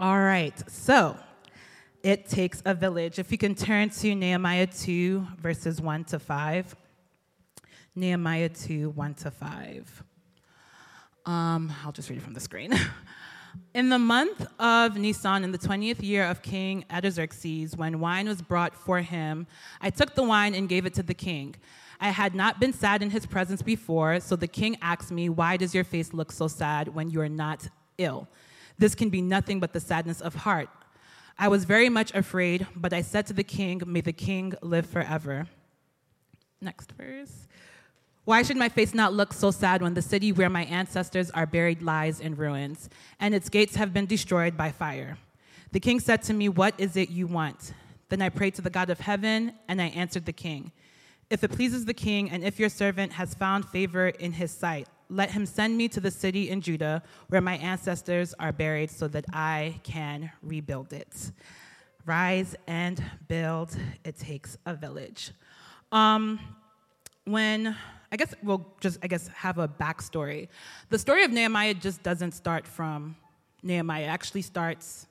[0.00, 0.54] All right.
[0.70, 1.14] So
[2.02, 3.18] it takes a village.
[3.18, 6.74] If you can turn to Nehemiah 2, verses 1 to 5.
[7.94, 10.04] Nehemiah 2, 1 to 5.
[11.26, 12.72] Um, I'll just read it from the screen.
[13.74, 18.40] In the month of Nisan, in the 20th year of King Artaxerxes, when wine was
[18.40, 19.46] brought for him,
[19.82, 21.56] I took the wine and gave it to the king.
[22.00, 25.56] I had not been sad in his presence before, so the king asked me, Why
[25.58, 27.66] does your face look so sad when you are not
[27.98, 28.28] ill?
[28.80, 30.70] This can be nothing but the sadness of heart.
[31.38, 34.86] I was very much afraid, but I said to the king, May the king live
[34.86, 35.48] forever.
[36.62, 37.46] Next verse.
[38.24, 41.44] Why should my face not look so sad when the city where my ancestors are
[41.44, 42.88] buried lies in ruins,
[43.18, 45.18] and its gates have been destroyed by fire?
[45.72, 47.74] The king said to me, What is it you want?
[48.08, 50.72] Then I prayed to the God of heaven, and I answered the king,
[51.28, 54.88] If it pleases the king, and if your servant has found favor in his sight,
[55.10, 59.08] let him send me to the city in Judah where my ancestors are buried so
[59.08, 61.32] that I can rebuild it.
[62.06, 65.32] Rise and build, it takes a village.
[65.92, 66.38] Um,
[67.24, 67.76] when
[68.12, 70.48] I guess we'll just, I guess, have a backstory.
[70.88, 73.16] The story of Nehemiah just doesn't start from
[73.62, 74.04] Nehemiah.
[74.04, 75.06] It actually starts,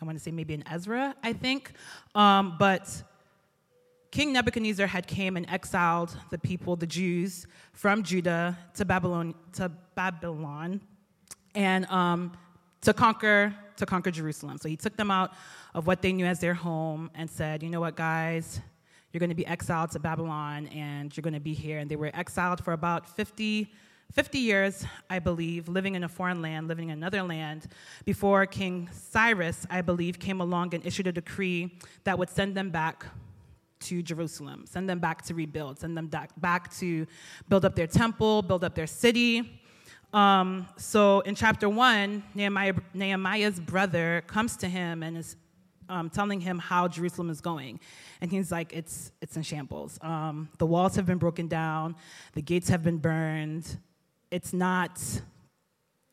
[0.00, 1.72] I want to say maybe in Ezra, I think.
[2.14, 3.02] Um, but
[4.10, 9.70] King Nebuchadnezzar had came and exiled the people, the Jews, from Judah to Babylon, to
[9.94, 10.80] Babylon,
[11.54, 12.32] and um,
[12.82, 14.58] to conquer to conquer Jerusalem.
[14.58, 15.32] So he took them out
[15.74, 18.60] of what they knew as their home and said, "You know what, guys?
[19.12, 21.78] You're going to be exiled to Babylon and you're going to be here.
[21.78, 23.72] And they were exiled for about 50,
[24.12, 27.66] 50 years, I believe, living in a foreign land, living in another land,
[28.04, 32.70] before King Cyrus, I believe, came along and issued a decree that would send them
[32.70, 33.04] back
[33.80, 37.06] to Jerusalem, send them back to rebuild, send them back to
[37.48, 39.60] build up their temple, build up their city.
[40.12, 45.36] Um, so in chapter one, Nehemiah, Nehemiah's brother comes to him and is
[45.88, 47.80] um, telling him how Jerusalem is going.
[48.20, 49.98] And he's like, it's, it's in shambles.
[50.02, 51.96] Um, the walls have been broken down,
[52.34, 53.78] the gates have been burned.
[54.30, 55.00] It's not,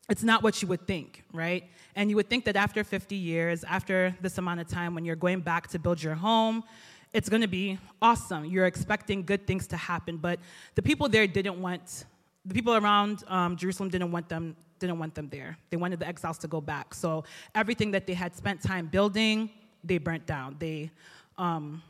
[0.08, 1.64] it's not what you would think, right?
[1.94, 5.16] And you would think that after 50 years, after this amount of time, when you're
[5.16, 6.64] going back to build your home,
[7.12, 8.44] it's going to be awesome.
[8.44, 10.38] You're expecting good things to happen, but
[10.74, 12.04] the people there didn't want,
[12.44, 15.58] the people around um, Jerusalem didn't want them didn't want them there.
[15.70, 16.94] They wanted the exiles to go back.
[16.94, 17.24] So
[17.54, 19.50] everything that they had spent time building,
[19.84, 20.56] they burnt down.
[20.58, 20.90] They,
[21.36, 21.82] um,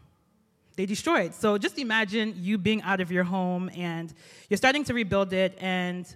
[0.77, 1.35] they destroyed.
[1.35, 4.13] So just imagine you being out of your home and
[4.49, 6.07] you're starting to rebuild it and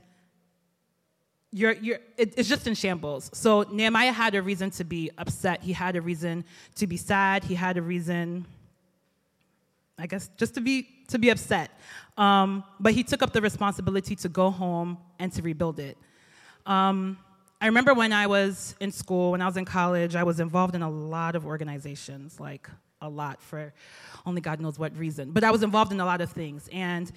[1.50, 3.30] you're, you're, it, it's just in shambles.
[3.34, 5.62] So Nehemiah had a reason to be upset.
[5.62, 6.44] He had a reason
[6.76, 7.44] to be sad.
[7.44, 8.46] He had a reason,
[10.02, 11.70] I guess, just to be, to be upset.
[12.18, 15.96] Um, but he took up the responsibility to go home and to rebuild it.
[16.66, 17.18] Um,
[17.60, 20.74] I remember when I was in school, when I was in college, I was involved
[20.74, 22.68] in a lot of organizations, like
[23.00, 23.72] a lot for
[24.26, 25.30] only God knows what reason.
[25.30, 26.68] But I was involved in a lot of things.
[26.72, 27.10] And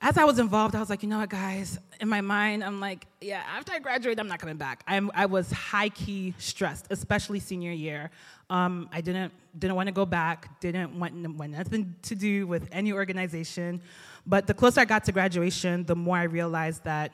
[0.00, 2.80] as I was involved, I was like, you know what, guys, in my mind, I'm
[2.80, 4.82] like, yeah, after I graduate, I'm not coming back.
[4.86, 8.10] I'm, i was high key stressed, especially senior year.
[8.50, 12.68] Um, I didn't, didn't want to go back, didn't want, want nothing to do with
[12.72, 13.80] any organization.
[14.26, 17.12] But the closer I got to graduation, the more I realized that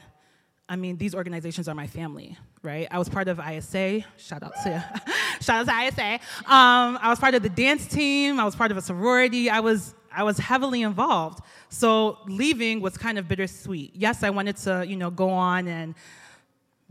[0.71, 2.87] I mean, these organizations are my family, right?
[2.93, 4.05] I was part of ISA.
[4.17, 4.85] Shout out to
[5.41, 6.21] shout out to ISA.
[6.47, 8.39] Um, I was part of the dance team.
[8.39, 9.51] I was part of a sorority.
[9.51, 11.41] I was I was heavily involved.
[11.69, 13.93] So leaving was kind of bittersweet.
[13.95, 15.95] Yes, I wanted to, you know, go on and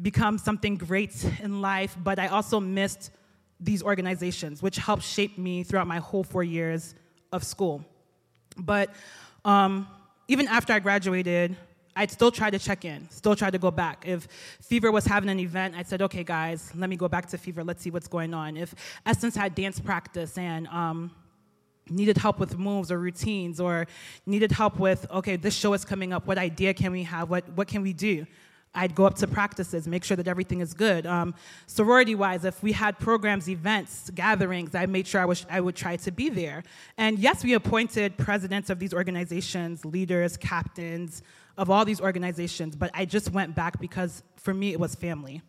[0.02, 3.12] become something great in life, but I also missed
[3.60, 6.96] these organizations, which helped shape me throughout my whole four years
[7.32, 7.84] of school.
[8.58, 8.90] But
[9.44, 9.88] um,
[10.28, 11.58] even after I graduated,
[11.96, 14.06] I'd still try to check in, still try to go back.
[14.08, 14.28] If
[14.62, 17.64] Fever was having an event, I said, okay, guys, let me go back to Fever,
[17.64, 18.56] let's see what's going on.
[18.56, 18.74] If
[19.06, 21.12] Essence had dance practice and um,
[21.90, 23.88] needed help with moves or routines, or
[24.26, 27.48] needed help with, okay, this show is coming up, what idea can we have, what,
[27.50, 28.26] what can we do?
[28.76, 31.08] I'd go up to practices, make sure that everything is good.
[31.08, 31.34] Um,
[31.66, 35.76] sorority wise, if we had programs, events, gatherings, I made sure I, was, I would
[35.76, 36.64] try to be there.
[36.98, 41.24] And yes, we appointed presidents of these organizations, leaders, captains,
[41.58, 45.42] of all these organizations, but I just went back because for me it was family.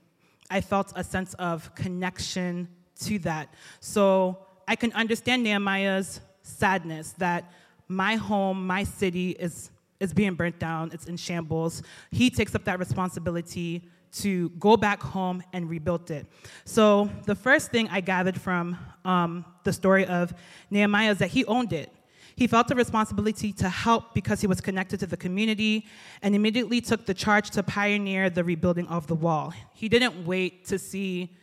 [0.50, 2.68] I felt a sense of connection
[3.02, 3.54] to that.
[3.78, 6.20] So I can understand Nehemiah's
[6.50, 7.50] sadness that
[7.88, 11.82] my home, my city is, is being burnt down, it's in shambles.
[12.10, 13.82] He takes up that responsibility
[14.12, 16.26] to go back home and rebuild it.
[16.64, 20.34] So the first thing I gathered from um, the story of
[20.70, 21.92] Nehemiah is that he owned it.
[22.36, 25.86] He felt a responsibility to help because he was connected to the community
[26.22, 29.52] and immediately took the charge to pioneer the rebuilding of the wall.
[29.74, 31.36] He didn't wait to see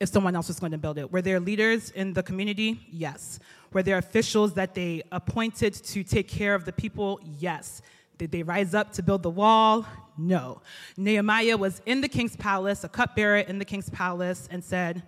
[0.00, 1.12] if someone else was going to build it.
[1.12, 2.80] Were there leaders in the community?
[2.90, 3.38] Yes.
[3.72, 7.20] Were there officials that they appointed to take care of the people?
[7.38, 7.82] Yes.
[8.16, 9.86] Did they rise up to build the wall?
[10.16, 10.62] No.
[10.96, 15.02] Nehemiah was in the king's palace, a cupbearer in the king's palace, and said,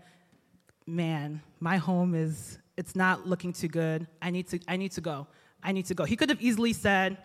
[0.87, 4.07] Man, my home is, it's not looking too good.
[4.21, 5.27] I need to, I need to go.
[5.63, 6.05] I need to go.
[6.05, 7.17] He could have easily said,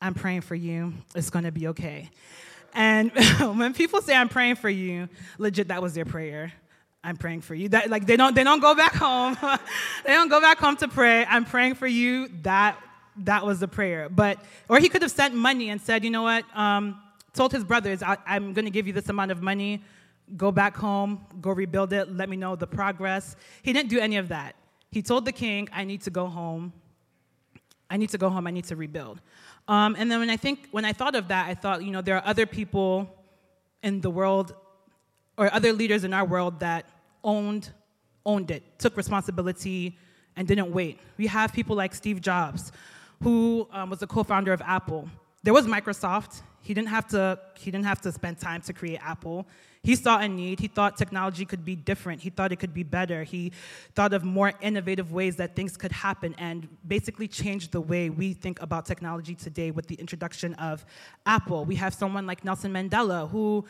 [0.00, 0.94] I'm praying for you.
[1.14, 2.08] It's to be okay.
[2.72, 3.10] And
[3.40, 5.08] when people say I'm praying for you,
[5.38, 6.52] legit, that was their prayer.
[7.02, 7.68] I'm praying for you.
[7.70, 9.36] That, like they don't they don't go back home.
[10.04, 11.24] they don't go back home to pray.
[11.24, 12.28] I'm praying for you.
[12.42, 12.78] That
[13.18, 14.08] that was the prayer.
[14.08, 16.44] But or he could have sent money and said, you know what?
[16.56, 17.00] Um,
[17.32, 19.82] told his brothers, I, I'm going to give you this amount of money.
[20.36, 21.24] Go back home.
[21.40, 22.14] Go rebuild it.
[22.14, 23.36] Let me know the progress.
[23.62, 24.56] He didn't do any of that.
[24.90, 26.72] He told the king, I need to go home.
[27.90, 28.46] I need to go home.
[28.46, 29.20] I need to rebuild.
[29.66, 32.02] Um, and then when I think when I thought of that, I thought, you know,
[32.02, 33.08] there are other people
[33.82, 34.54] in the world
[35.38, 36.84] or other leaders in our world that
[37.24, 37.70] owned
[38.26, 39.96] owned it, took responsibility,
[40.36, 41.00] and didn't wait.
[41.16, 42.72] We have people like Steve Jobs,
[43.22, 45.08] who um, was the co-founder of Apple.
[45.42, 46.42] There was Microsoft.
[46.60, 47.38] He didn't have to.
[47.56, 49.46] He didn't have to spend time to create Apple.
[49.82, 50.60] He saw a need.
[50.60, 52.20] He thought technology could be different.
[52.20, 53.22] He thought it could be better.
[53.24, 53.52] He
[53.94, 58.34] thought of more innovative ways that things could happen and basically changed the way we
[58.34, 60.84] think about technology today with the introduction of
[61.24, 61.64] Apple.
[61.64, 63.64] We have someone like Nelson Mandela who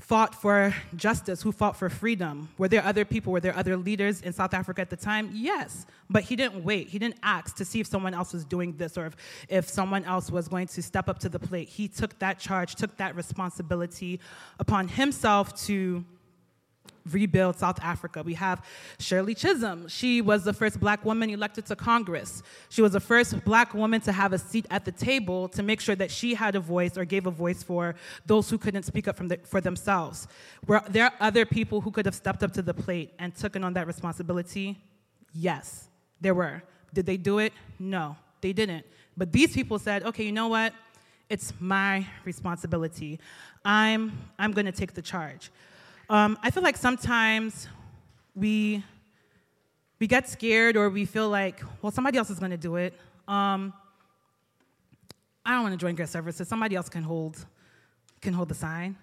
[0.00, 2.48] fought for justice, who fought for freedom.
[2.58, 5.30] Were there other people, were there other leaders in South Africa at the time?
[5.32, 5.86] Yes.
[6.10, 6.88] But he didn't wait.
[6.88, 9.16] He didn't ask to see if someone else was doing this or if,
[9.48, 11.68] if someone else was going to step up to the plate.
[11.68, 14.20] He took that charge, took that responsibility
[14.58, 16.04] upon himself to
[17.10, 18.22] rebuild South Africa.
[18.22, 18.64] We have
[18.98, 19.88] Shirley Chisholm.
[19.88, 22.42] She was the first black woman elected to Congress.
[22.68, 25.80] She was the first black woman to have a seat at the table to make
[25.80, 27.94] sure that she had a voice or gave a voice for
[28.26, 30.26] those who couldn't speak up the, for themselves.
[30.66, 33.74] Were there other people who could have stepped up to the plate and taken on
[33.74, 34.78] that responsibility?
[35.34, 35.88] Yes,
[36.20, 36.62] there were.
[36.92, 37.52] Did they do it?
[37.78, 38.86] No, they didn't.
[39.16, 40.72] But these people said, okay, you know what?
[41.28, 43.18] It's my responsibility.
[43.64, 45.50] I'm, I'm going to take the charge.
[46.10, 47.66] Um, I feel like sometimes
[48.34, 48.84] we
[49.98, 52.92] we get scared or we feel like, well, somebody else is going to do it.
[53.26, 53.72] Um,
[55.46, 56.46] I don't want to join guest services.
[56.46, 57.44] Somebody else can hold
[58.20, 58.96] can hold the sign.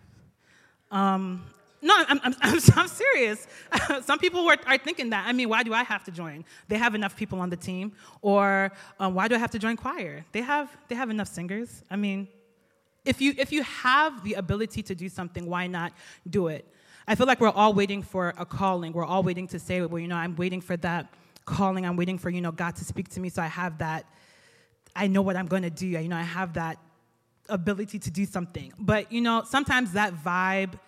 [0.92, 1.44] Um,
[1.82, 3.48] no, I'm, I'm, I'm, I'm serious.
[4.02, 5.26] Some people are, are, thinking that.
[5.28, 6.46] I mean, why do I have to join?
[6.68, 7.94] They have enough people on the team.
[8.22, 10.26] Or um, why do I have to join choir?
[10.32, 11.84] They have, they have enough singers.
[11.90, 12.28] I mean,
[13.06, 15.94] if you, if you have the ability to do something, why not
[16.30, 16.68] do it?
[17.08, 18.94] I feel like we're all waiting for a calling.
[18.94, 21.14] We're all waiting to say, well, you know, I'm waiting for that
[21.46, 21.86] calling.
[21.86, 24.06] I'm waiting for, you know, God to speak to me so I have that,
[24.96, 25.88] I know what I'm going to do.
[25.88, 26.78] You know, I have that
[27.50, 28.74] ability to do something.
[28.80, 30.80] But, you know, sometimes that vibe,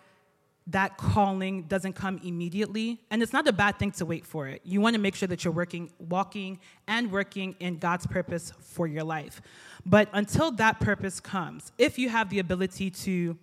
[0.67, 3.01] that calling doesn't come immediately.
[3.11, 4.61] And it's not a bad thing to wait for it.
[4.63, 8.87] You want to make sure that you're working, walking and working in God's purpose for
[8.87, 9.41] your life.
[9.85, 13.37] But until that purpose comes, if you have the ability to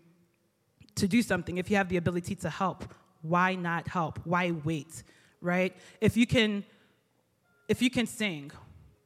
[1.00, 2.84] to do something, if you have the ability to help,
[3.22, 4.18] why not help?
[4.24, 5.02] Why wait?
[5.40, 5.76] Right?
[6.00, 6.64] If you can
[7.68, 8.50] if you can sing,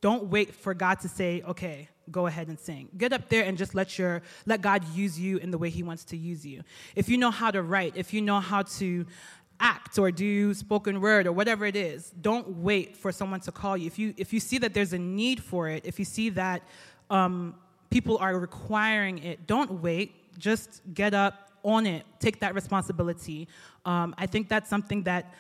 [0.01, 3.59] don't wait for God to say, "Okay, go ahead and sing." Get up there and
[3.59, 6.63] just let your let God use you in the way he wants to use you.
[6.95, 9.07] If you know how to write, if you know how to
[9.61, 13.77] act or do spoken word or whatever it is, don't wait for someone to call
[13.77, 13.87] you.
[13.87, 16.63] If you if you see that there's a need for it, if you see that
[17.11, 17.55] um,
[17.91, 20.39] people are requiring it, don't wait.
[20.39, 23.49] Just get up, own it, take that responsibility.
[23.85, 25.33] Um, I think that's something that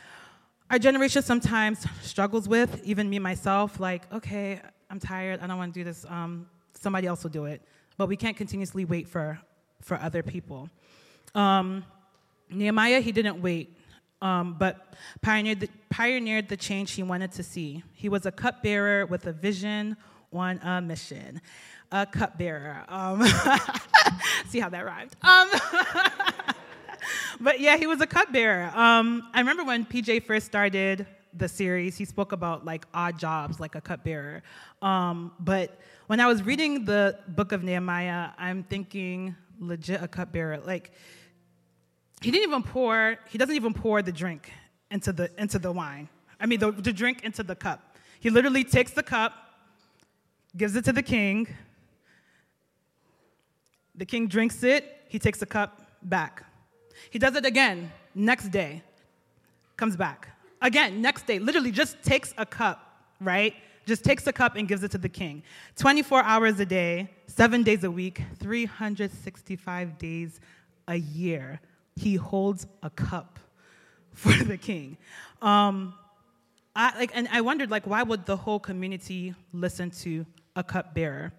[0.70, 5.74] our generation sometimes struggles with, even me myself, like, okay, I'm tired, I don't want
[5.74, 7.62] to do this, um, somebody else will do it.
[7.96, 9.38] But we can't continuously wait for,
[9.82, 10.68] for other people.
[11.34, 11.84] Um,
[12.50, 13.76] Nehemiah, he didn't wait,
[14.22, 17.82] um, but pioneered the, pioneered the change he wanted to see.
[17.92, 19.96] He was a cupbearer with a vision
[20.32, 21.40] on a mission
[21.94, 22.84] a cupbearer.
[22.88, 23.24] Um,
[24.48, 25.14] see how that rhymed.
[25.22, 25.48] Um,
[27.40, 28.70] but yeah, he was a cupbearer.
[28.74, 33.60] Um, I remember when PJ first started the series, he spoke about like odd jobs,
[33.60, 34.42] like a cupbearer.
[34.82, 40.58] Um, but when I was reading the book of Nehemiah, I'm thinking legit a cupbearer.
[40.58, 40.90] Like
[42.22, 43.16] he didn't even pour.
[43.30, 44.52] He doesn't even pour the drink
[44.90, 46.08] into the into the wine.
[46.40, 47.96] I mean, the, the drink into the cup.
[48.18, 49.32] He literally takes the cup,
[50.56, 51.46] gives it to the king,
[53.94, 56.44] the king drinks it, he takes the cup back.
[57.10, 58.82] He does it again, next day,
[59.76, 60.28] comes back.
[60.60, 63.54] Again, next day, literally just takes a cup, right?
[63.86, 65.42] Just takes a cup and gives it to the king.
[65.76, 70.40] 24 hours a day, seven days a week, 365 days
[70.88, 71.60] a year,
[71.96, 73.38] he holds a cup
[74.12, 74.96] for the king.
[75.42, 75.94] Um,
[76.76, 81.32] I, like, and I wondered, like, why would the whole community listen to a cupbearer?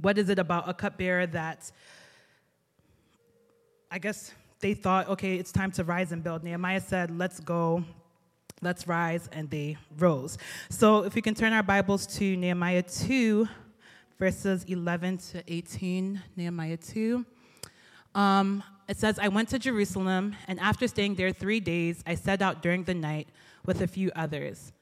[0.00, 1.70] What is it about a cupbearer that
[3.90, 6.42] I guess they thought, okay, it's time to rise and build.
[6.42, 7.84] Nehemiah said, let's go,
[8.62, 10.38] let's rise, and they rose.
[10.70, 13.46] So if we can turn our Bibles to Nehemiah 2,
[14.18, 17.26] verses 11 to 18, Nehemiah 2.
[18.14, 22.40] Um, it says, I went to Jerusalem, and after staying there three days, I set
[22.40, 23.28] out during the night
[23.66, 24.72] with a few others.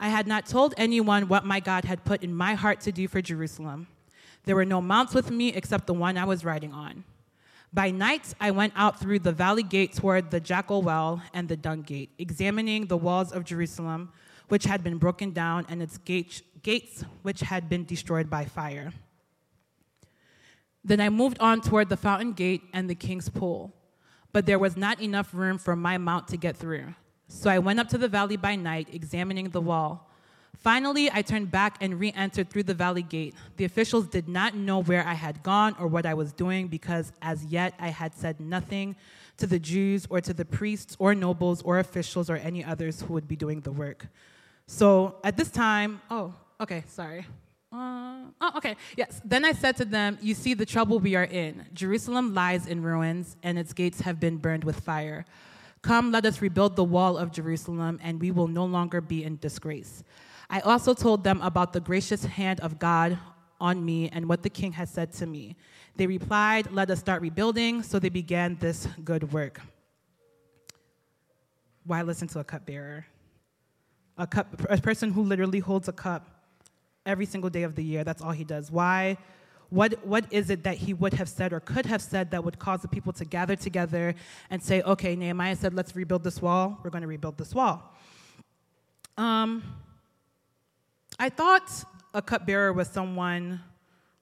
[0.00, 3.06] I had not told anyone what my God had put in my heart to do
[3.06, 3.86] for Jerusalem.
[4.44, 7.04] There were no mounts with me except the one I was riding on.
[7.72, 11.56] By night, I went out through the valley gate toward the jackal well and the
[11.56, 14.12] dung gate, examining the walls of Jerusalem,
[14.48, 18.92] which had been broken down, and its gates, gates which had been destroyed by fire.
[20.82, 23.72] Then I moved on toward the fountain gate and the king's pool,
[24.32, 26.94] but there was not enough room for my mount to get through.
[27.28, 30.09] So I went up to the valley by night, examining the wall.
[30.56, 33.34] Finally, I turned back and re entered through the valley gate.
[33.56, 37.12] The officials did not know where I had gone or what I was doing because
[37.22, 38.96] as yet I had said nothing
[39.38, 43.14] to the Jews or to the priests or nobles or officials or any others who
[43.14, 44.06] would be doing the work.
[44.66, 47.26] So at this time, oh, okay, sorry.
[47.72, 49.20] Uh, oh, okay, yes.
[49.24, 51.66] Then I said to them, You see the trouble we are in.
[51.72, 55.24] Jerusalem lies in ruins, and its gates have been burned with fire.
[55.82, 59.38] Come, let us rebuild the wall of Jerusalem, and we will no longer be in
[59.38, 60.02] disgrace.
[60.52, 63.16] I also told them about the gracious hand of God
[63.60, 65.54] on me and what the king had said to me.
[65.94, 67.84] They replied, Let us start rebuilding.
[67.84, 69.60] So they began this good work.
[71.84, 73.06] Why listen to a cupbearer?
[74.18, 76.28] A, cup, a person who literally holds a cup
[77.06, 78.02] every single day of the year.
[78.02, 78.72] That's all he does.
[78.72, 79.18] Why?
[79.68, 82.58] What, what is it that he would have said or could have said that would
[82.58, 84.16] cause the people to gather together
[84.50, 86.80] and say, okay, Nehemiah said, let's rebuild this wall.
[86.82, 87.96] We're going to rebuild this wall.
[89.16, 89.62] Um,
[91.20, 91.70] I thought
[92.14, 93.60] a cupbearer was someone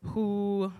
[0.03, 0.73] who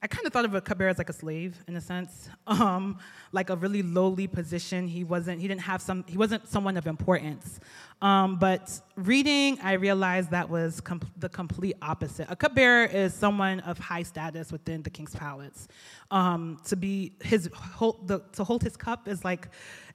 [0.00, 2.98] I kind of thought of a cupbearer as like a slave in a sense, um,
[3.30, 4.88] like a really lowly position.
[4.88, 5.42] He wasn't.
[5.42, 6.02] He didn't have some.
[6.08, 7.60] He wasn't someone of importance.
[8.00, 12.28] Um, but reading, I realized that was com- the complete opposite.
[12.30, 15.68] A cupbearer is someone of high status within the king's palace.
[16.10, 19.48] Um, to be his hold, the, to hold his cup is like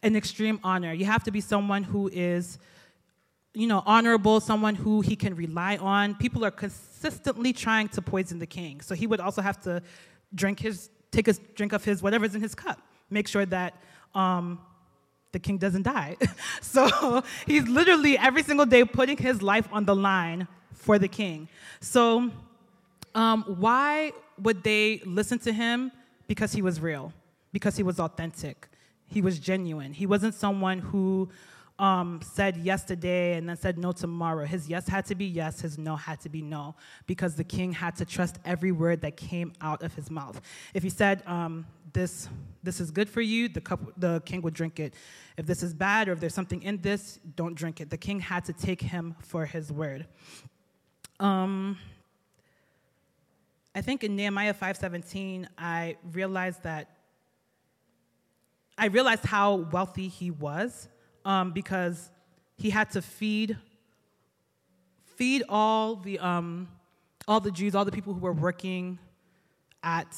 [0.03, 0.93] an extreme honor.
[0.93, 2.59] You have to be someone who is
[3.57, 6.13] you know, honorable, someone who he can rely on.
[6.13, 8.81] People are consistently trying to poison the king.
[8.81, 9.81] So he would also have to
[10.35, 13.81] drink his, take a drink of his, whatever's in his cup, make sure that
[14.13, 14.59] um,
[15.31, 16.17] the king doesn't die.
[16.61, 21.49] so he's literally every single day putting his life on the line for the king.
[21.79, 22.29] So
[23.15, 25.91] um, why would they listen to him?
[26.27, 27.11] Because he was real,
[27.51, 28.67] because he was authentic,
[29.07, 29.93] he was genuine.
[29.93, 31.29] He wasn't someone who
[31.79, 34.45] um, said yes today and then said no tomorrow.
[34.45, 37.71] His yes had to be yes, his no had to be no, because the king
[37.71, 40.41] had to trust every word that came out of his mouth.
[40.73, 42.29] If he said, um, this,
[42.63, 44.93] this is good for you, the, cup, the king would drink it.
[45.37, 47.89] If this is bad or if there's something in this, don't drink it.
[47.89, 50.07] The king had to take him for his word.
[51.19, 51.77] Um,
[53.75, 56.89] I think in Nehemiah 5:17, I realized that
[58.77, 60.87] I realized how wealthy he was
[61.27, 62.09] um, because
[62.55, 63.57] he had to feed
[65.17, 66.69] feed all the um,
[67.27, 68.97] all the Jews, all the people who were working
[69.83, 70.15] at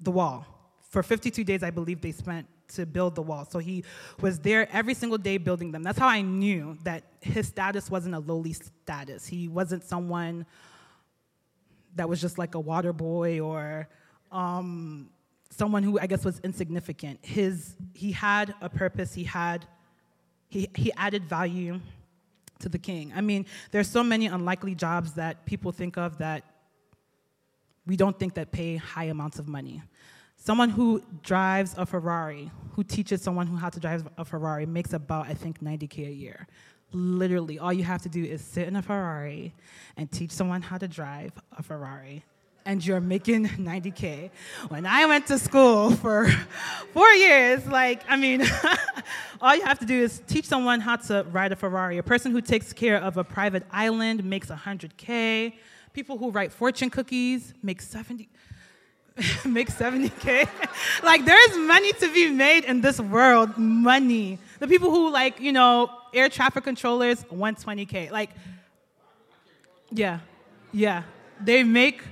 [0.00, 0.46] the wall.
[0.90, 3.44] For 52 days, I believe they spent to build the wall.
[3.44, 3.84] So he
[4.20, 5.82] was there every single day building them.
[5.82, 9.26] That's how I knew that his status wasn't a lowly status.
[9.26, 10.46] He wasn't someone
[11.96, 13.88] that was just like a water boy or
[14.32, 15.10] um,
[15.50, 17.18] someone who I guess was insignificant.
[17.22, 19.12] His he had a purpose.
[19.12, 19.66] He had
[20.54, 21.80] he, he added value
[22.60, 23.12] to the king.
[23.14, 26.44] I mean, there's so many unlikely jobs that people think of that
[27.86, 29.82] we don't think that pay high amounts of money.
[30.36, 34.92] Someone who drives a Ferrari, who teaches someone who how to drive a Ferrari, makes
[34.92, 36.46] about, I think, 90K a year.
[36.92, 39.54] Literally, all you have to do is sit in a Ferrari
[39.96, 42.22] and teach someone how to drive a Ferrari
[42.66, 44.30] and you're making 90K.
[44.68, 46.28] When I went to school for
[46.92, 48.42] four years, like, I mean,
[49.40, 51.98] all you have to do is teach someone how to ride a Ferrari.
[51.98, 55.54] A person who takes care of a private island makes 100K.
[55.92, 58.28] People who write fortune cookies make 70.
[59.44, 60.48] make 70k
[61.04, 65.52] like there's money to be made in this world money the people who like you
[65.52, 68.30] know air traffic controllers 120k like
[69.92, 70.18] yeah
[70.72, 71.04] yeah
[71.40, 72.02] they make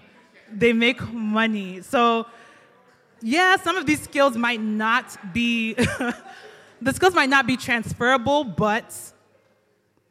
[0.59, 1.83] they make money.
[1.83, 2.27] So,
[3.21, 5.75] yeah, some of these skills might not be
[6.83, 8.95] the skills might not be transferable, but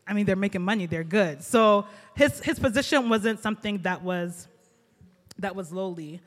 [0.07, 1.43] I mean, they're making money, they're good.
[1.43, 4.47] So his, his position wasn't something that was,
[5.39, 6.21] that was lowly.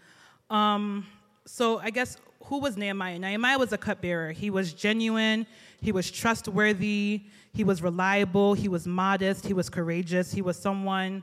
[0.50, 1.06] Um,
[1.47, 3.18] so I guess who was Nehemiah?
[3.18, 4.33] Nehemiah was a cupbearer.
[4.33, 5.47] He was genuine,
[5.80, 11.23] he was trustworthy, he was reliable, he was modest, he was courageous, he was someone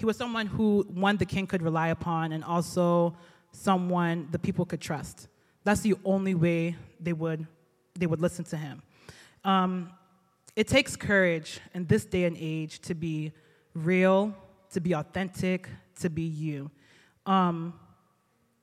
[0.00, 3.14] he was someone who one the king could rely upon and also
[3.52, 5.28] someone the people could trust.
[5.62, 7.46] That's the only way they would
[7.98, 8.82] they would listen to him.
[9.44, 9.90] Um,
[10.56, 13.32] it takes courage in this day and age to be
[13.74, 14.34] real,
[14.72, 15.68] to be authentic,
[16.00, 16.70] to be you.
[17.26, 17.74] Um,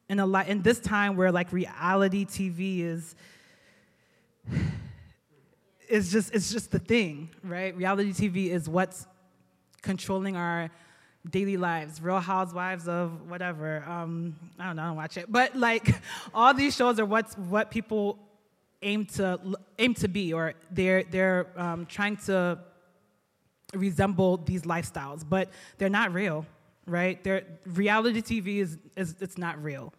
[0.10, 3.16] in a lot in this time where like reality TV is
[5.88, 7.78] is just it's just the thing, right?
[7.78, 9.06] Reality TV is what's
[9.84, 10.72] controlling our
[11.30, 13.84] daily lives, Real Housewives of whatever.
[13.88, 15.96] Um, I don't know, I don't watch it, but like
[16.34, 18.20] all these shows are what's what people
[18.82, 19.40] aim to
[19.80, 22.60] aim to be, or they're they're um, trying to
[23.74, 26.46] resemble these lifestyles, but they're not real,
[26.86, 27.24] right?
[27.24, 29.94] They're, reality TV is, is it's not real.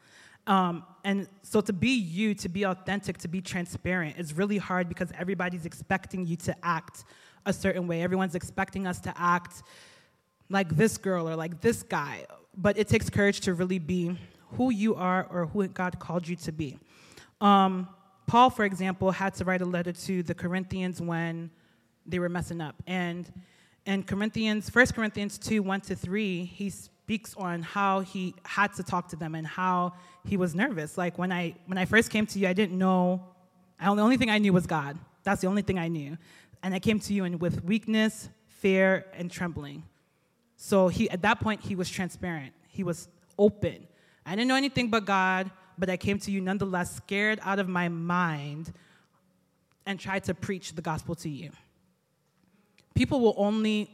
[0.47, 4.89] Um, and so to be you, to be authentic, to be transparent is really hard
[4.89, 7.05] because everybody's expecting you to act
[7.45, 8.03] a certain way.
[8.03, 9.63] Everyone's expecting us to act
[10.51, 12.27] like this girl or like this guy.
[12.57, 14.17] But it takes courage to really be
[14.53, 16.79] who you are or who God called you to be.
[17.41, 17.89] Um,
[18.27, 21.51] Paul, for example, had to write a letter to the Corinthians when
[22.05, 22.75] they were messing up.
[22.87, 23.31] And
[23.87, 28.83] in Corinthians, 1 Corinthians 2 1 to 3, he speaks on how he had to
[28.83, 29.95] talk to them and how
[30.27, 30.99] he was nervous.
[30.99, 33.25] Like when I when I first came to you, I didn't know.
[33.81, 34.99] I, the only thing I knew was God.
[35.25, 36.19] That's the only thing I knew,
[36.63, 39.85] and I came to you and with weakness, fear, and trembling.
[40.61, 42.53] So he at that point he was transparent.
[42.69, 43.87] He was open.
[44.27, 47.69] I didn't know anything but God, but I came to you nonetheless, scared out of
[47.69, 48.73] my mind,
[49.87, 51.51] and tried to preach the gospel to you.
[52.95, 53.89] People will only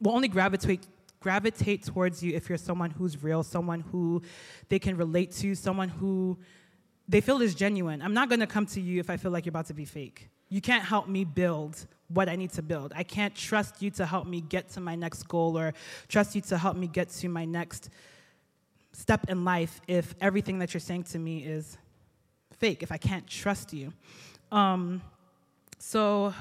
[0.00, 0.86] will only gravitate
[1.20, 4.22] gravitate towards you if you're someone who's real, someone who
[4.70, 6.38] they can relate to, someone who
[7.06, 8.00] they feel is genuine.
[8.00, 9.84] I'm not going to come to you if I feel like you're about to be
[9.84, 10.30] fake.
[10.50, 12.92] You can't help me build what I need to build.
[12.94, 15.72] I can't trust you to help me get to my next goal or
[16.08, 17.88] trust you to help me get to my next
[18.92, 21.78] step in life if everything that you're saying to me is
[22.58, 23.92] fake, if I can't trust you.
[24.50, 25.00] Um,
[25.78, 26.34] so,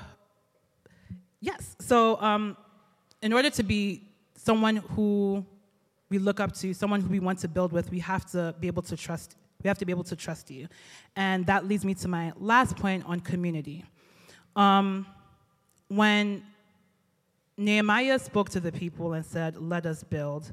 [1.39, 1.76] yes.
[1.80, 2.58] So, um,
[3.22, 5.45] in order to be someone who
[6.10, 8.67] we look up to, someone who we want to build with, we have to be
[8.67, 9.36] able to trust.
[9.63, 10.67] We have to be able to trust you.
[11.15, 13.86] And that leads me to my last point on community.
[14.60, 15.06] Um,
[15.88, 16.43] when
[17.56, 20.52] Nehemiah spoke to the people and said, Let us build,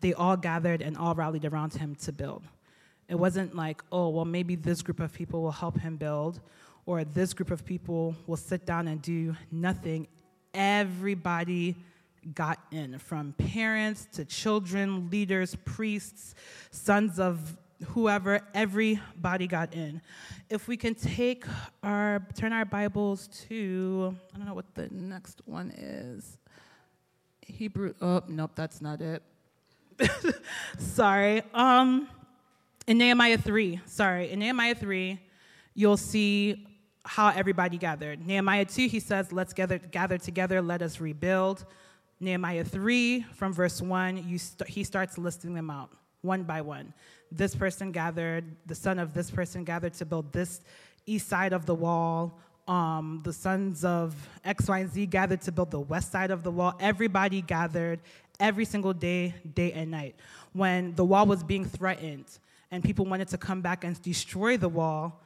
[0.00, 2.44] they all gathered and all rallied around him to build.
[3.08, 6.40] It wasn't like, oh, well, maybe this group of people will help him build,
[6.86, 10.06] or this group of people will sit down and do nothing.
[10.54, 11.74] Everybody
[12.34, 16.36] got in, from parents to children, leaders, priests,
[16.70, 17.56] sons of
[17.88, 20.00] whoever, everybody got in.
[20.50, 21.44] If we can take
[21.82, 26.38] our, turn our Bibles to, I don't know what the next one is.
[27.46, 29.22] Hebrew, oh, nope, that's not it.
[30.78, 31.42] sorry.
[31.52, 32.08] Um,
[32.86, 35.18] in Nehemiah 3, sorry, in Nehemiah 3,
[35.74, 36.66] you'll see
[37.04, 38.26] how everybody gathered.
[38.26, 41.64] Nehemiah 2, he says, let's gather, gather together, let us rebuild.
[42.20, 45.90] Nehemiah 3, from verse 1, you st- he starts listing them out
[46.24, 46.92] one by one.
[47.30, 50.60] This person gathered, the son of this person gathered to build this
[51.06, 52.38] east side of the wall.
[52.66, 56.42] Um, the sons of X, Y, and Z gathered to build the west side of
[56.42, 56.74] the wall.
[56.80, 58.00] Everybody gathered
[58.40, 60.16] every single day, day and night.
[60.52, 62.26] When the wall was being threatened
[62.70, 65.20] and people wanted to come back and destroy the wall,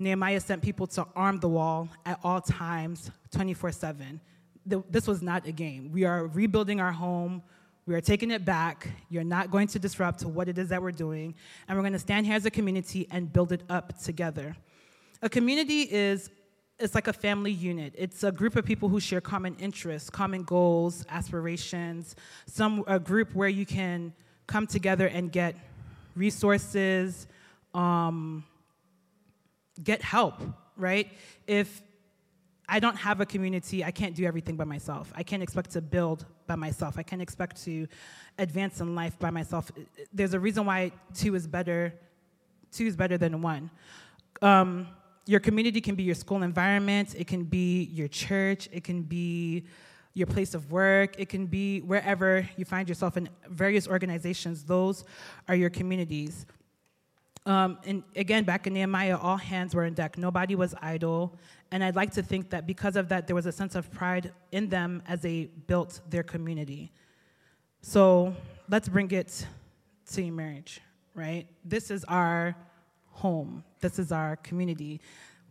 [0.00, 4.20] Nehemiah sent people to arm the wall at all times, 24 7
[4.66, 5.90] this was not a game.
[5.92, 7.42] We are rebuilding our home.
[7.86, 8.88] We are taking it back.
[9.08, 11.34] You're not going to disrupt what it is that we're doing.
[11.66, 14.56] And we're going to stand here as a community and build it up together.
[15.22, 16.30] A community is
[16.78, 17.94] it's like a family unit.
[17.96, 22.16] It's a group of people who share common interests, common goals, aspirations,
[22.46, 24.14] some a group where you can
[24.46, 25.54] come together and get
[26.16, 27.26] resources,
[27.74, 28.44] um,
[29.82, 30.40] get help,
[30.76, 31.08] right?
[31.46, 31.82] If
[32.70, 33.84] I don't have a community.
[33.84, 35.12] I can't do everything by myself.
[35.16, 36.96] I can't expect to build by myself.
[36.96, 37.88] I can't expect to
[38.38, 39.72] advance in life by myself.
[40.12, 41.92] There's a reason why two is better.
[42.70, 43.70] Two is better than one.
[44.40, 44.86] Um,
[45.26, 47.16] your community can be your school environment.
[47.18, 48.68] It can be your church.
[48.72, 49.64] It can be
[50.14, 51.18] your place of work.
[51.18, 54.62] It can be wherever you find yourself in various organizations.
[54.62, 55.04] Those
[55.48, 56.46] are your communities.
[57.46, 60.18] Um, and again, back in Nehemiah, all hands were in deck.
[60.18, 61.38] Nobody was idle.
[61.72, 64.32] And I'd like to think that because of that, there was a sense of pride
[64.50, 66.90] in them as they built their community.
[67.82, 68.34] So
[68.68, 69.46] let's bring it
[70.12, 70.80] to Emerge,
[71.14, 71.46] right?
[71.64, 72.56] This is our
[73.12, 75.00] home, this is our community.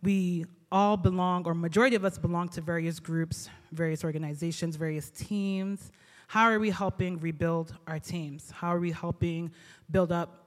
[0.04, 5.92] We all belong, or majority of us belong to various groups, various organizations, various teams.
[6.28, 8.52] How are we helping rebuild our teams?
[8.52, 9.52] How are we helping
[9.90, 10.46] build up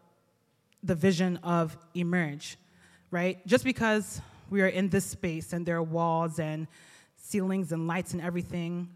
[0.82, 2.56] the vision of Emerge,
[3.10, 3.44] right?
[3.46, 4.20] Just because
[4.52, 6.68] we are in this space and there are walls and
[7.16, 8.90] ceilings and lights and everything,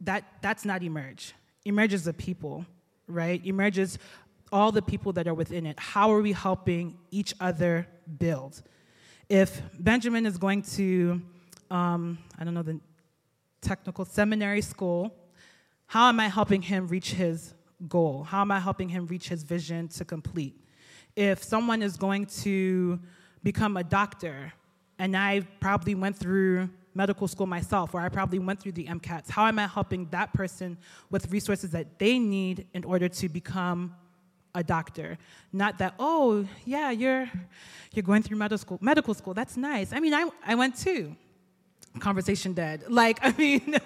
[0.00, 1.34] that, that's not Emerge.
[1.64, 2.64] Emerge is a people,
[3.08, 3.44] right?
[3.44, 3.98] Emerge is
[4.52, 5.78] all the people that are within it.
[5.78, 8.62] How are we helping each other build?
[9.28, 11.20] If Benjamin is going to,
[11.70, 12.80] um, I don't know the
[13.60, 15.12] technical seminary school,
[15.86, 17.52] how am I helping him reach his
[17.88, 18.22] goal?
[18.22, 20.64] How am I helping him reach his vision to complete?
[21.16, 23.00] If someone is going to
[23.42, 24.52] become a doctor,
[25.00, 29.30] and I probably went through medical school myself, or I probably went through the MCATs,
[29.30, 30.76] how am I helping that person
[31.10, 33.94] with resources that they need in order to become
[34.54, 35.16] a doctor?
[35.54, 37.30] Not that, oh, yeah, you're,
[37.94, 39.90] you're going through medical school, medical school, that's nice.
[39.94, 41.16] I mean, I, I went too.
[41.98, 42.84] Conversation dead.
[42.90, 43.76] Like, I mean,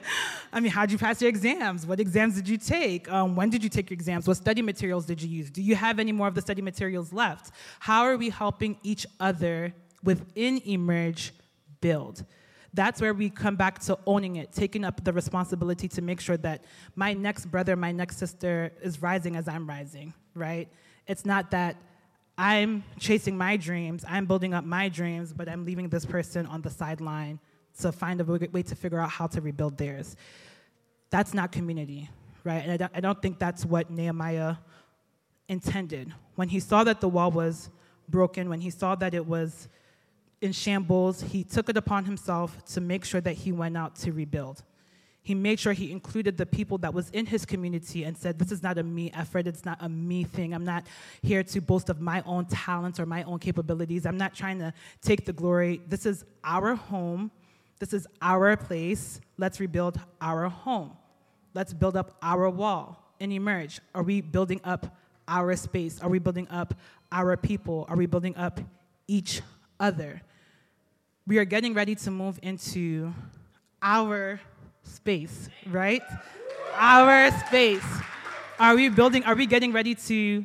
[0.52, 1.86] I mean, how'd you pass your exams?
[1.86, 3.08] What exams did you take?
[3.08, 4.26] Um, when did you take your exams?
[4.26, 5.48] What study materials did you use?
[5.48, 7.52] Do you have any more of the study materials left?
[7.78, 9.72] How are we helping each other
[10.04, 11.32] within Emerge
[11.80, 12.24] build.
[12.72, 16.36] That's where we come back to owning it, taking up the responsibility to make sure
[16.38, 16.64] that
[16.96, 20.68] my next brother, my next sister is rising as I'm rising, right?
[21.06, 21.76] It's not that
[22.36, 26.62] I'm chasing my dreams, I'm building up my dreams, but I'm leaving this person on
[26.62, 27.38] the sideline
[27.80, 30.16] to find a way to figure out how to rebuild theirs.
[31.10, 32.10] That's not community,
[32.42, 32.64] right?
[32.66, 34.56] And I don't think that's what Nehemiah
[35.48, 36.12] intended.
[36.34, 37.70] When he saw that the wall was
[38.08, 39.68] broken, when he saw that it was
[40.44, 44.12] in shambles, he took it upon himself to make sure that he went out to
[44.12, 44.62] rebuild.
[45.22, 48.52] He made sure he included the people that was in his community and said, This
[48.52, 50.52] is not a me effort, it's not a me thing.
[50.52, 50.86] I'm not
[51.22, 54.04] here to boast of my own talents or my own capabilities.
[54.04, 55.80] I'm not trying to take the glory.
[55.88, 57.30] This is our home,
[57.78, 59.22] this is our place.
[59.38, 60.92] Let's rebuild our home.
[61.54, 63.80] Let's build up our wall and emerge.
[63.94, 64.94] Are we building up
[65.26, 66.02] our space?
[66.02, 66.74] Are we building up
[67.10, 67.86] our people?
[67.88, 68.60] Are we building up
[69.08, 69.40] each
[69.80, 70.20] other?
[71.26, 73.12] We are getting ready to move into
[73.80, 74.38] our
[74.82, 76.02] space, right?
[76.74, 77.84] Our space.
[78.58, 80.44] Are we building, are we getting ready to,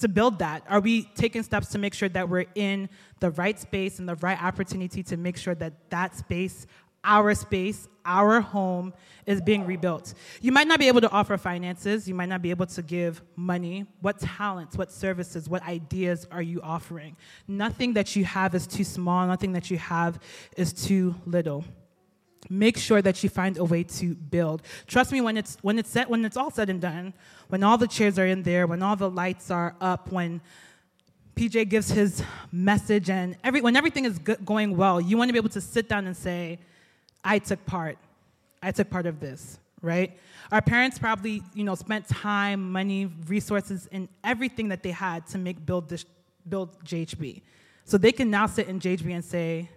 [0.00, 0.64] to build that?
[0.68, 4.16] Are we taking steps to make sure that we're in the right space and the
[4.16, 6.66] right opportunity to make sure that that space,
[7.04, 8.92] our space, our home
[9.26, 10.14] is being rebuilt.
[10.40, 13.22] You might not be able to offer finances, you might not be able to give
[13.36, 13.86] money.
[14.00, 17.16] What talents, what services, what ideas are you offering?
[17.48, 20.18] Nothing that you have is too small, nothing that you have
[20.56, 21.64] is too little.
[22.50, 24.62] Make sure that you find a way to build.
[24.86, 27.14] Trust me, when it's when it's set, when it's all said and done,
[27.48, 30.42] when all the chairs are in there, when all the lights are up, when
[31.36, 35.38] PJ gives his message, and every, when everything is going well, you want to be
[35.38, 36.58] able to sit down and say,
[37.24, 37.98] I took part.
[38.62, 40.18] I took part of this, right?
[40.52, 45.38] Our parents probably, you know, spent time, money, resources, and everything that they had to
[45.38, 46.04] make build this,
[46.48, 47.42] build JHB.
[47.84, 49.70] So they can now sit in JHB and say,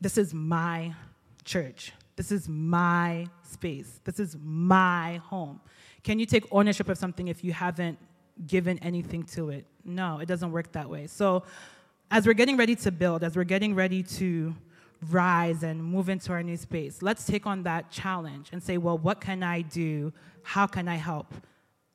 [0.00, 0.94] "This is my
[1.44, 1.92] church.
[2.16, 4.00] This is my space.
[4.04, 5.60] This is my home."
[6.02, 7.98] Can you take ownership of something if you haven't
[8.46, 9.66] given anything to it?
[9.84, 11.06] No, it doesn't work that way.
[11.06, 11.44] So,
[12.10, 14.54] as we're getting ready to build, as we're getting ready to
[15.10, 17.02] rise and move into our new space.
[17.02, 20.12] Let's take on that challenge and say, well, what can I do?
[20.42, 21.34] How can I help?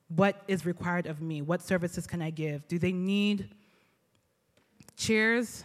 [0.08, 1.42] What is required of me?
[1.42, 2.66] What services can I give?
[2.68, 3.50] Do they need
[4.96, 5.64] chairs?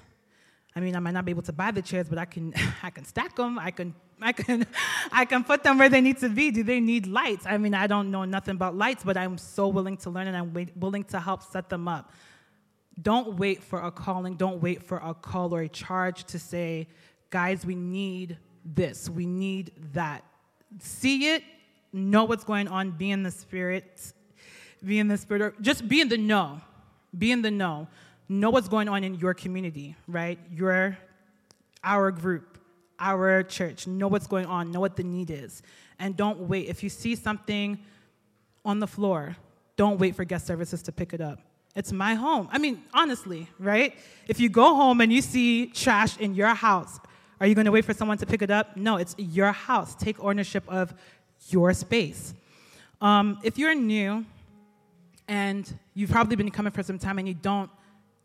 [0.76, 2.54] I mean, I might not be able to buy the chairs, but I can,
[2.84, 3.60] I can stack them.
[3.60, 4.66] I can, I can,
[5.12, 6.52] I can put them where they need to be.
[6.52, 7.46] Do they need lights?
[7.46, 10.38] I mean, I don't know nothing about lights, but I'm so willing to learn and
[10.38, 12.12] I'm willing to help set them up.
[13.02, 14.36] Don't wait for a calling.
[14.36, 16.88] Don't wait for a call or a charge to say,
[17.34, 20.24] guys, we need this, we need that.
[20.78, 21.44] See it,
[21.92, 24.14] know what's going on, be in the spirit,
[24.86, 26.62] be in the spirit, just be in the know,
[27.18, 27.88] be in the know.
[28.30, 30.38] Know what's going on in your community, right?
[30.52, 30.96] Your,
[31.84, 32.60] our group,
[33.00, 33.88] our church.
[33.88, 35.64] Know what's going on, know what the need is.
[35.98, 36.70] And don't wait.
[36.70, 37.80] If you see something
[38.64, 39.36] on the floor,
[39.76, 41.40] don't wait for guest services to pick it up.
[41.76, 42.48] It's my home.
[42.52, 43.98] I mean, honestly, right?
[44.28, 47.00] If you go home and you see trash in your house,
[47.40, 48.78] are you going to wait for someone to pick it up?
[48.78, 49.96] No, it's your house.
[49.96, 50.94] Take ownership of
[51.50, 52.34] your space.
[53.02, 54.26] Um, if you're new
[55.28, 57.70] and you've probably been coming for some time and you don't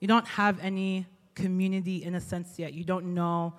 [0.01, 2.73] You don't have any community in a sense yet.
[2.73, 3.53] You don't know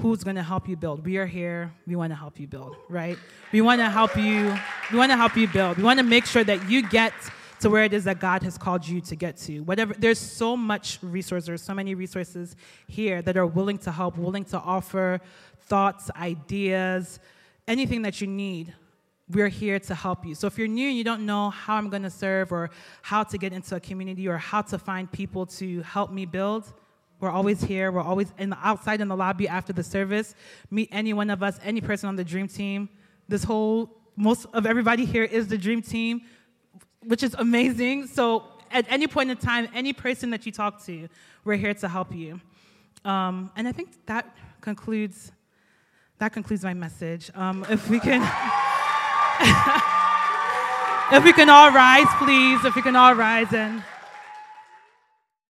[0.00, 1.06] who's going to help you build.
[1.06, 1.70] We are here.
[1.86, 3.16] We want to help you build, right?
[3.52, 4.58] We want to help you.
[4.90, 5.76] We want to help you build.
[5.76, 7.12] We want to make sure that you get
[7.60, 9.60] to where it is that God has called you to get to.
[9.60, 14.16] Whatever there's so much resources, there's so many resources here that are willing to help,
[14.16, 15.20] willing to offer
[15.62, 17.18] thoughts, ideas,
[17.66, 18.74] anything that you need.
[19.30, 20.34] We're here to help you.
[20.34, 22.70] So if you're new and you don't know how I'm going to serve or
[23.02, 26.72] how to get into a community or how to find people to help me build,
[27.20, 27.92] we're always here.
[27.92, 30.34] We're always in the, outside in the lobby after the service.
[30.70, 32.88] Meet any one of us, any person on the dream team.
[33.28, 36.22] This whole most of everybody here is the dream team
[37.04, 38.06] which is amazing.
[38.06, 41.08] So at any point in time, any person that you talk to,
[41.44, 42.40] we're here to help you.
[43.04, 45.32] Um, and I think that concludes
[46.18, 47.30] that concludes my message.
[47.36, 48.20] Um, if we can,
[51.12, 52.64] if we can all rise, please.
[52.64, 53.84] If we can all rise and.